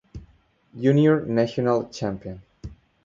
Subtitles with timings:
[0.75, 2.41] Junior National Champion.